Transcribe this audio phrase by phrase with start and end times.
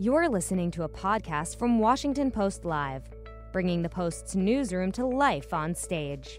[0.00, 3.02] You're listening to a podcast from Washington Post Live,
[3.50, 6.38] bringing the Post's newsroom to life on stage.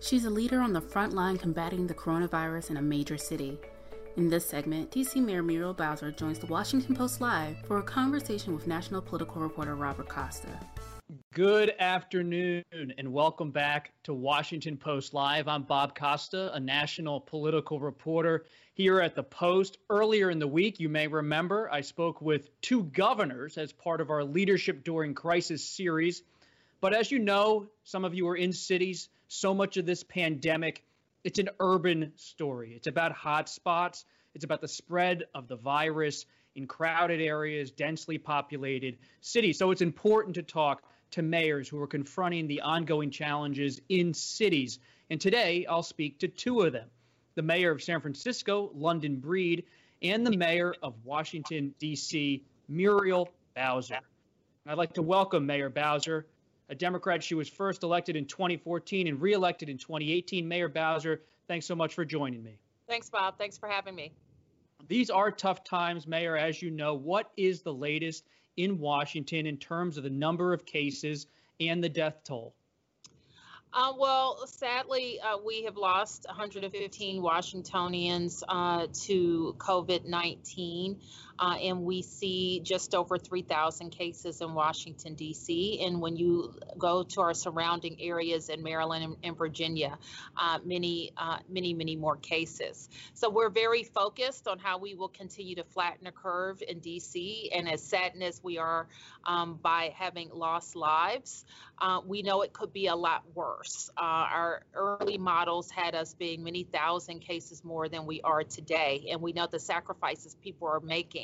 [0.00, 3.58] She's a leader on the front line combating the coronavirus in a major city.
[4.16, 8.54] In this segment, DC Mayor Muriel Bowser joins the Washington Post Live for a conversation
[8.54, 10.58] with national political reporter Robert Costa.
[11.34, 15.48] Good afternoon and welcome back to Washington Post Live.
[15.48, 18.44] I'm Bob Costa, a national political reporter
[18.74, 19.78] here at the Post.
[19.90, 24.10] Earlier in the week, you may remember, I spoke with two governors as part of
[24.10, 26.22] our Leadership During Crisis series.
[26.80, 29.08] But as you know, some of you are in cities.
[29.26, 30.84] So much of this pandemic,
[31.24, 32.74] it's an urban story.
[32.76, 34.04] It's about hotspots.
[34.36, 39.58] It's about the spread of the virus in crowded areas, densely populated cities.
[39.58, 40.84] So it's important to talk
[41.14, 44.80] to mayors who are confronting the ongoing challenges in cities.
[45.10, 46.88] And today I'll speak to two of them
[47.36, 49.64] the mayor of San Francisco, London Breed,
[50.02, 54.00] and the mayor of Washington, D.C., Muriel Bowser.
[54.66, 56.26] I'd like to welcome Mayor Bowser,
[56.68, 57.22] a Democrat.
[57.22, 60.46] She was first elected in 2014 and reelected in 2018.
[60.46, 62.58] Mayor Bowser, thanks so much for joining me.
[62.88, 63.36] Thanks, Bob.
[63.38, 64.12] Thanks for having me.
[64.88, 66.94] These are tough times, Mayor, as you know.
[66.94, 68.24] What is the latest
[68.56, 71.26] in Washington in terms of the number of cases
[71.60, 72.54] and the death toll?
[73.76, 81.00] Uh, well, sadly, uh, we have lost 115 Washingtonians uh, to COVID 19,
[81.38, 85.84] uh, and we see just over 3,000 cases in Washington, D.C.
[85.84, 89.98] And when you go to our surrounding areas in Maryland and, and Virginia,
[90.36, 92.88] uh, many, uh, many, many more cases.
[93.14, 97.50] So we're very focused on how we will continue to flatten a curve in D.C.
[97.54, 98.86] And as saddened as we are
[99.24, 101.44] um, by having lost lives,
[102.06, 103.90] we know it could be a lot worse worse.
[103.96, 109.06] Uh, our early models had us being many thousand cases more than we are today.
[109.10, 111.23] And we know the sacrifices people are making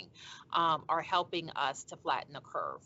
[0.52, 2.82] um, are helping us to flatten the curve.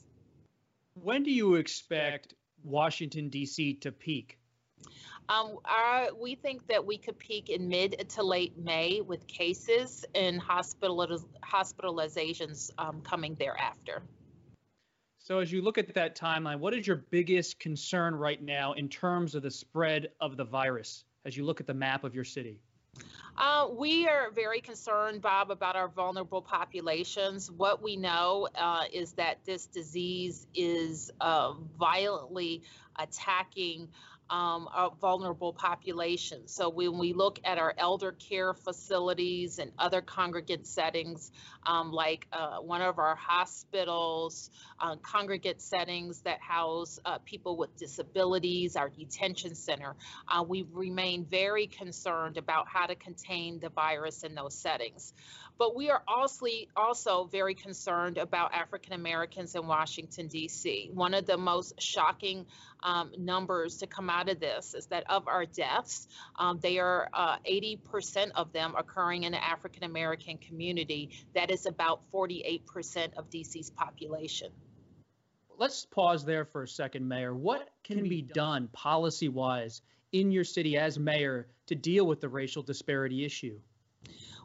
[0.95, 3.75] When do you expect Washington, D.C.
[3.75, 4.39] to peak?
[5.29, 10.05] Um, our, we think that we could peak in mid to late May with cases
[10.15, 14.03] and hospitaliz- hospitalizations um, coming thereafter.
[15.19, 18.91] So, as you look at that timeline, what is your biggest concern right now in
[18.91, 22.25] terms of the spread of the virus as you look at the map of your
[22.25, 22.61] city?
[23.37, 27.51] Uh, we are very concerned, Bob, about our vulnerable populations.
[27.51, 32.63] What we know uh, is that this disease is uh, violently
[32.97, 33.89] attacking
[34.31, 34.69] um,
[35.01, 36.53] vulnerable populations.
[36.53, 41.31] So when we look at our elder care facilities and other congregate settings,
[41.67, 47.77] um, like uh, one of our hospitals, uh, congregate settings that house uh, people with
[47.77, 49.95] disabilities, our detention center,
[50.29, 55.13] uh, we remain very concerned about how to contain the virus in those settings.
[55.57, 60.91] But we are also, also very concerned about African Americans in Washington, D.C.
[60.93, 62.47] One of the most shocking
[62.83, 66.09] um, numbers to come out of this is that of our deaths,
[66.39, 71.11] um, they are uh, 80% of them occurring in the African American community.
[71.35, 74.51] That is about 48% of DC's population.
[75.59, 77.35] Let's pause there for a second, Mayor.
[77.35, 79.83] What can be done policy wise
[80.13, 83.61] in your city as mayor to deal with the racial disparity issue?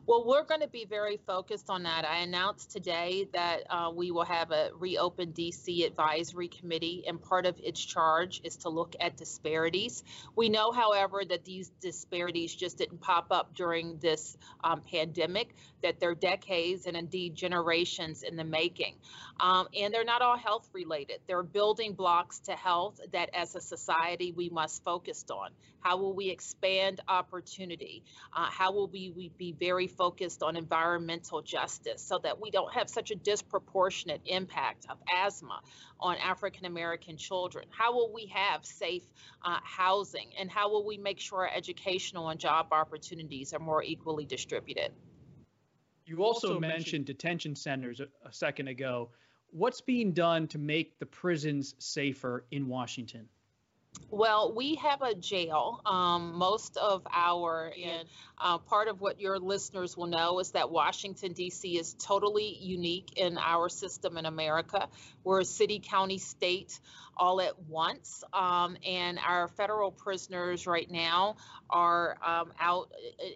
[0.05, 2.03] Well, we're going to be very focused on that.
[2.03, 7.45] I announced today that uh, we will have a reopen DC advisory committee, and part
[7.45, 10.03] of its charge is to look at disparities.
[10.35, 15.99] We know, however, that these disparities just didn't pop up during this um, pandemic, that
[15.99, 18.95] they're decades and indeed generations in the making.
[19.39, 21.19] Um, and they're not all health related.
[21.27, 25.51] They're building blocks to health that as a society we must focus on.
[25.81, 28.03] How will we expand opportunity?
[28.35, 32.73] Uh, how will we, we be very focused on environmental justice so that we don't
[32.73, 35.59] have such a disproportionate impact of asthma
[35.99, 37.65] on African American children?
[37.69, 39.03] How will we have safe
[39.43, 40.31] uh, housing?
[40.39, 44.91] And how will we make sure our educational and job opportunities are more equally distributed?
[46.05, 49.09] You also mentioned detention centers a, a second ago.
[49.51, 53.27] What's being done to make the prisons safer in Washington?
[54.11, 55.81] Well, we have a jail.
[55.85, 58.07] Um, most of our, and
[58.39, 61.77] uh, part of what your listeners will know is that Washington, D.C.
[61.77, 64.89] is totally unique in our system in America.
[65.23, 66.79] We're a city, county, state
[67.19, 68.23] all at once.
[68.33, 71.35] Um, and our federal prisoners right now
[71.69, 72.91] are um, out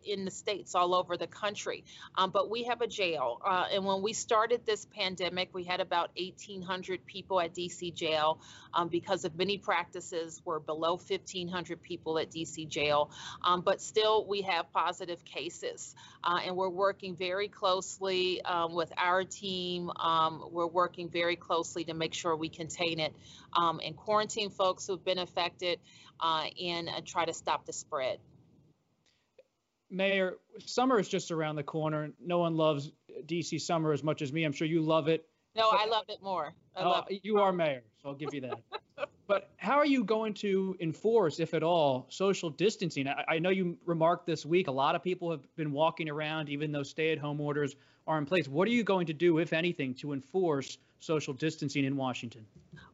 [0.05, 1.83] in the states all over the country.
[2.15, 3.39] Um, but we have a jail.
[3.45, 8.39] Uh, and when we started this pandemic, we had about 1,800 people at DC jail
[8.73, 13.11] um, because of many practices We're below 1,500 people at DC jail,
[13.43, 15.95] um, but still we have positive cases.
[16.23, 19.89] Uh, and we're working very closely um, with our team.
[19.99, 23.13] Um, we're working very closely to make sure we contain it
[23.53, 25.79] um, and quarantine folks who've been affected
[26.19, 28.19] uh, and uh, try to stop the spread.
[29.89, 32.11] Mayor, summer is just around the corner.
[32.19, 32.91] No one loves
[33.25, 34.43] DC summer as much as me.
[34.43, 35.27] I'm sure you love it.
[35.55, 36.53] No, I love it more.
[36.75, 37.21] I love it.
[37.23, 38.59] You are mayor, so I'll give you that.
[39.33, 43.07] but how are you going to enforce, if at all, social distancing?
[43.07, 46.49] I, I, know you remarked this week a lot of people have been walking around,
[46.49, 47.75] even though stay at home orders
[48.05, 48.47] are in place.
[48.47, 52.45] What are you going to do, if anything, to enforce social distancing in Washington?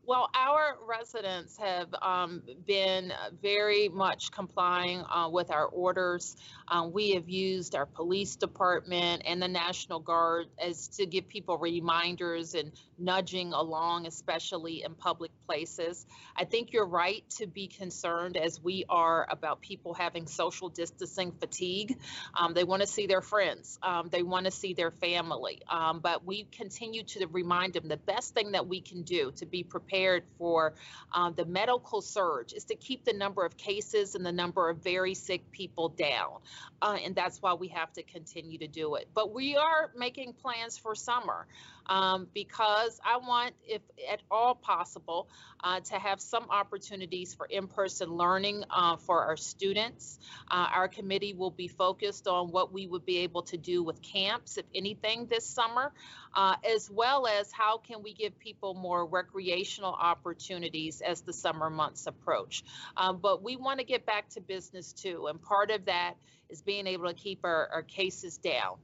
[0.09, 3.13] Well, our residents have um, been
[3.43, 6.35] very much complying uh, with our orders.
[6.67, 11.59] Um, we have used our police department and the National Guard as to give people
[11.59, 16.07] reminders and nudging along, especially in public places.
[16.35, 21.33] I think you're right to be concerned, as we are, about people having social distancing
[21.33, 21.99] fatigue.
[22.33, 25.99] Um, they want to see their friends, um, they want to see their family, um,
[25.99, 29.61] but we continue to remind them the best thing that we can do to be
[29.61, 29.98] prepared
[30.37, 30.73] for
[31.13, 34.77] uh, the medical surge is to keep the number of cases and the number of
[34.83, 36.37] very sick people down.
[36.81, 39.07] Uh, and that's why we have to continue to do it.
[39.13, 41.47] But we are making plans for summer
[41.89, 45.27] um, because I want, if at all possible,
[45.61, 50.19] uh, to have some opportunities for in person learning uh, for our students.
[50.49, 54.01] Uh, our committee will be focused on what we would be able to do with
[54.01, 55.91] camps, if anything, this summer,
[56.35, 61.69] uh, as well as how can we give people more recreational opportunities as the summer
[61.69, 62.63] months approach.
[62.95, 66.13] Um, but we want to get back to business too, and part of that
[66.49, 68.77] is being able to keep our, our cases down.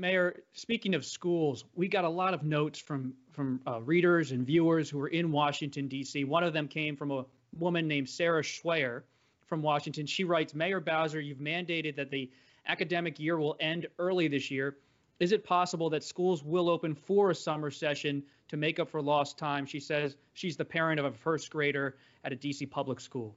[0.00, 4.46] Mayor, speaking of schools, we got a lot of notes from from uh, readers and
[4.46, 6.24] viewers who were in Washington D.C.
[6.24, 7.24] One of them came from a
[7.58, 9.02] woman named Sarah Schweyer
[9.46, 10.06] from Washington.
[10.06, 12.30] She writes, Mayor Bowser, you've mandated that the
[12.66, 14.76] academic year will end early this year.
[15.18, 19.02] Is it possible that schools will open for a summer session to make up for
[19.02, 19.66] lost time?
[19.66, 23.34] She says she's the parent of a first grader at a DC public school.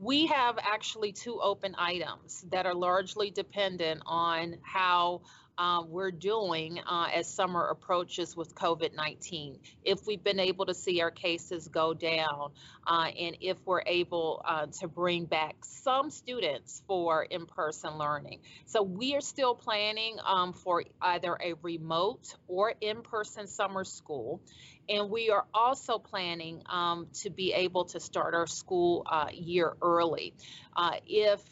[0.00, 5.22] We have actually two open items that are largely dependent on how
[5.58, 9.58] uh, we're doing uh, as summer approaches with COVID 19.
[9.82, 12.52] If we've been able to see our cases go down,
[12.86, 18.38] uh, and if we're able uh, to bring back some students for in person learning.
[18.66, 24.40] So we are still planning um, for either a remote or in person summer school.
[24.88, 29.74] And we are also planning um, to be able to start our school uh, year
[29.82, 30.34] early.
[30.76, 31.42] Uh, if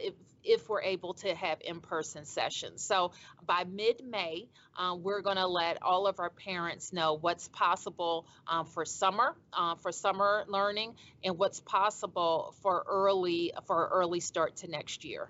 [0.00, 0.14] if
[0.46, 2.82] if we're able to have in-person sessions.
[2.82, 3.12] So
[3.46, 4.48] by mid-May,
[4.78, 9.36] um, we're going to let all of our parents know what's possible um, for summer,
[9.52, 10.94] uh, for summer learning,
[11.24, 15.28] and what's possible for early for early start to next year.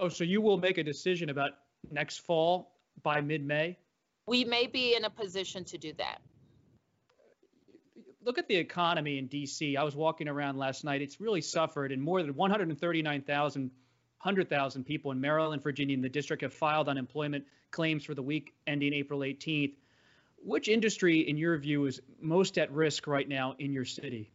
[0.00, 1.50] Oh, so you will make a decision about
[1.90, 3.78] next fall by mid-May?
[4.26, 6.20] We may be in a position to do that
[8.28, 9.74] look at the economy in DC.
[9.74, 11.00] I was walking around last night.
[11.00, 13.70] It's really suffered, and more than 139,000
[14.22, 18.54] 100,000 people in Maryland, Virginia, and the district have filed unemployment claims for the week
[18.66, 19.74] ending April 18th.
[20.44, 24.30] Which industry, in your view, is most at risk right now in your city?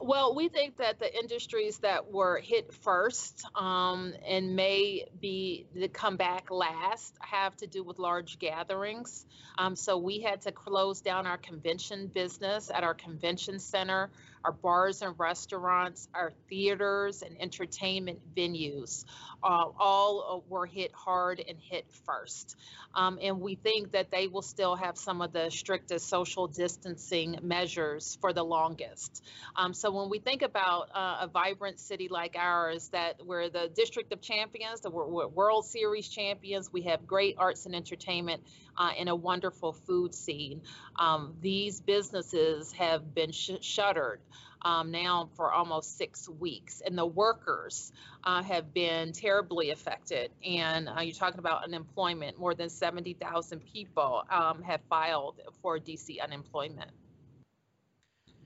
[0.00, 5.88] Well, we think that the industries that were hit first um, and may be to
[5.88, 9.24] come back last have to do with large gatherings.
[9.56, 14.10] Um, so we had to close down our convention business at our convention center
[14.44, 19.04] our bars and restaurants, our theaters and entertainment venues,
[19.42, 22.56] uh, all uh, were hit hard and hit first.
[22.94, 27.38] Um, and we think that they will still have some of the strictest social distancing
[27.42, 29.24] measures for the longest.
[29.56, 33.70] Um, so when we think about uh, a vibrant city like ours, that we're the
[33.74, 38.42] District of Champions, the World Series champions, we have great arts and entertainment
[38.76, 40.62] uh, and a wonderful food scene.
[40.98, 44.20] Um, these businesses have been sh- shuttered
[44.62, 47.92] um, now for almost six weeks, and the workers
[48.24, 50.30] uh, have been terribly affected.
[50.44, 52.38] And uh, you're talking about unemployment.
[52.38, 56.90] More than 70,000 people um, have filed for DC unemployment.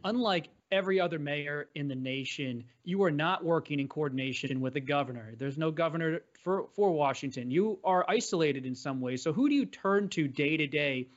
[0.04, 4.80] Unlike every other mayor in the nation, you are not working in coordination with the
[4.80, 5.34] governor.
[5.36, 7.50] There's no governor for, for Washington.
[7.50, 9.22] You are isolated in some ways.
[9.22, 11.08] So who do you turn to day to day?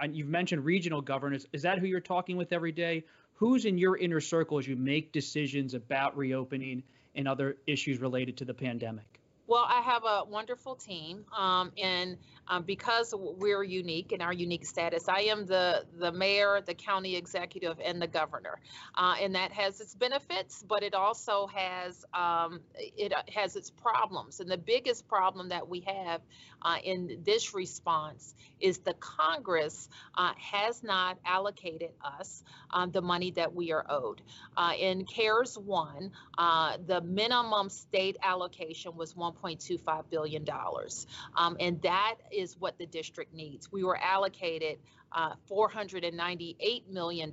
[0.00, 1.46] And you've mentioned regional governors.
[1.52, 3.04] Is that who you're talking with every day?
[3.34, 6.82] Who's in your inner circle as you make decisions about reopening
[7.14, 9.13] and other issues related to the pandemic?
[9.46, 12.16] Well, I have a wonderful team, um, and
[12.48, 17.14] um, because we're unique in our unique status, I am the the mayor, the county
[17.16, 18.58] executive, and the governor,
[18.94, 24.40] uh, and that has its benefits, but it also has um, it has its problems.
[24.40, 26.22] And the biggest problem that we have
[26.62, 33.32] uh, in this response is the Congress uh, has not allocated us um, the money
[33.32, 34.22] that we are owed.
[34.56, 41.80] Uh, in CARES One, uh, the minimum state allocation was 1.25 billion dollars, um, and
[41.82, 43.70] that is what the district needs.
[43.70, 44.78] We were allocated
[45.14, 47.32] uh, $498 million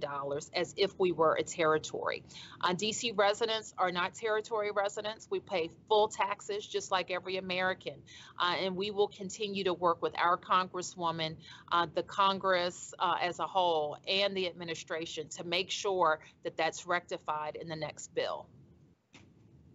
[0.53, 2.23] as if we were a territory.
[2.61, 5.27] Uh, DC residents are not territory residents.
[5.29, 7.95] We pay full taxes just like every American.
[8.39, 11.35] Uh, and we will continue to work with our Congresswoman,
[11.71, 16.85] uh, the Congress uh, as a whole, and the administration to make sure that that's
[16.85, 18.47] rectified in the next bill.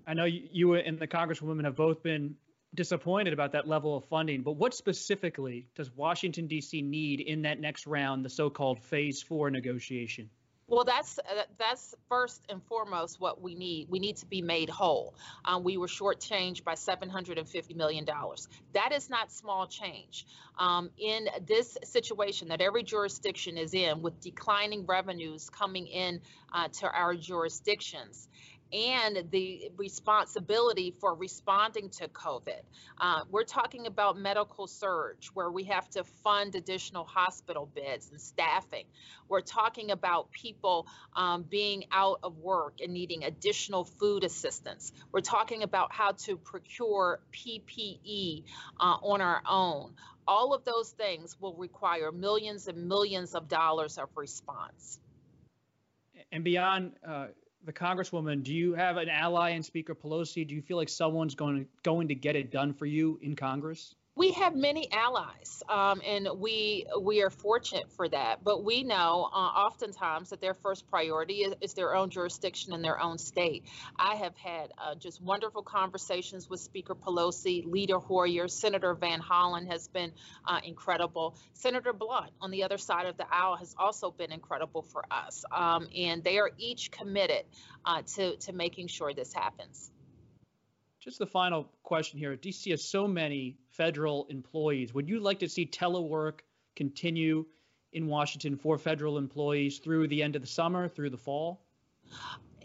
[0.06, 2.36] I know you and the Congresswoman have both been
[2.74, 4.42] disappointed about that level of funding.
[4.42, 6.82] But what specifically does Washington, D.C.
[6.82, 10.30] need in that next round, the so called phase four negotiation?
[10.68, 13.86] Well, that's uh, that's first and foremost what we need.
[13.88, 15.14] We need to be made whole.
[15.44, 18.48] Um, we were shortchanged by 750 million dollars.
[18.72, 20.26] That is not small change.
[20.58, 26.20] Um, in this situation that every jurisdiction is in, with declining revenues coming in
[26.52, 28.26] uh, to our jurisdictions,
[28.72, 32.60] and the responsibility for responding to COVID.
[33.00, 38.20] Uh, we're talking about medical surge, where we have to fund additional hospital beds and
[38.20, 38.84] staffing.
[39.28, 44.92] We're talking about people um, being out of work and needing additional food assistance.
[45.12, 48.44] We're talking about how to procure PPE
[48.80, 49.94] uh, on our own.
[50.28, 54.98] All of those things will require millions and millions of dollars of response.
[56.32, 57.28] And beyond uh
[57.66, 60.46] the Congresswoman, do you have an ally in Speaker Pelosi?
[60.46, 63.34] Do you feel like someone's going to, going to get it done for you in
[63.34, 63.96] Congress?
[64.16, 68.42] We have many allies, um, and we we are fortunate for that.
[68.42, 72.82] But we know uh, oftentimes that their first priority is, is, their own jurisdiction and
[72.82, 73.64] their own state.
[73.98, 79.70] I have had uh, just wonderful conversations with Speaker Pelosi, Leader Hoyer, Senator Van Hollen
[79.70, 80.12] has been
[80.46, 81.36] uh, incredible.
[81.52, 85.44] Senator Blunt on the other side of the aisle has also been incredible for us,
[85.52, 87.44] um, and they are each committed
[87.84, 89.90] uh, to to making sure this happens.
[91.06, 92.36] Just the final question here.
[92.36, 94.92] DC has so many federal employees.
[94.92, 96.40] Would you like to see telework
[96.74, 97.46] continue
[97.92, 101.62] in Washington for federal employees through the end of the summer, through the fall?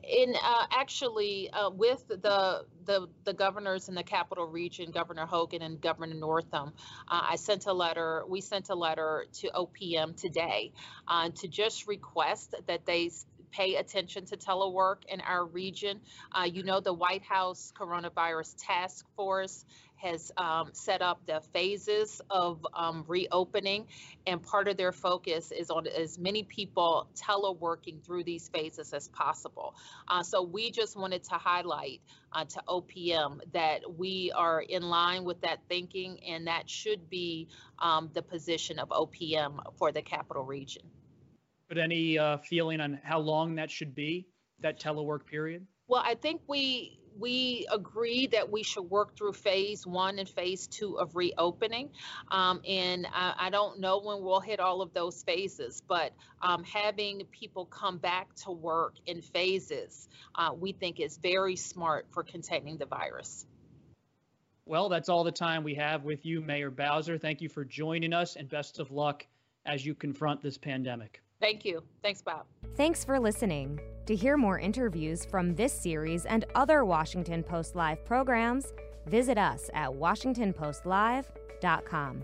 [0.03, 5.61] in uh, actually uh, with the, the the governors in the capital region, Governor Hogan
[5.61, 6.73] and Governor Northam,
[7.07, 8.23] uh, I sent a letter.
[8.27, 10.71] We sent a letter to OPM today
[11.07, 13.11] uh, to just request that they
[13.51, 15.99] pay attention to telework in our region.
[16.31, 19.65] Uh, you know, the White House Coronavirus Task Force
[20.01, 23.85] has um, set up the phases of um, reopening,
[24.25, 29.07] and part of their focus is on as many people teleworking through these phases as
[29.09, 29.75] possible.
[30.07, 32.01] Uh, so we just wanted to highlight
[32.33, 37.47] uh, to OPM that we are in line with that thinking, and that should be
[37.79, 40.83] um, the position of OPM for the capital region.
[41.71, 44.27] But any uh, feeling on how long that should be,
[44.59, 45.65] that telework period?
[45.87, 50.67] Well, I think we we agree that we should work through phase one and phase
[50.67, 51.91] two of reopening.
[52.29, 56.11] Um, and I, I, don't know when we'll hit all of those phases, but
[56.41, 62.05] um, having people come back to work in phases, uh, we think is very smart
[62.11, 63.45] for containing the virus.
[64.65, 67.17] Well, that's all the time we have with you, Mayor Bowser.
[67.17, 69.25] Thank you for joining us and best of luck
[69.65, 71.21] as you confront this pandemic.
[71.41, 71.83] Thank you.
[72.01, 72.45] Thanks, Bob.
[72.77, 73.81] Thanks for listening.
[74.05, 78.71] To hear more interviews from this series and other Washington Post Live programs,
[79.07, 82.23] visit us at WashingtonPostLive.com.